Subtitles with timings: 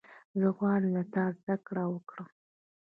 [0.39, 2.27] زه غواړم له تا زدهکړه وکړم.